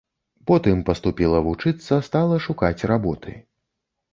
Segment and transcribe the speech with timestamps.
[0.51, 3.37] Потым паступіла вучыцца, стала шукаць работы.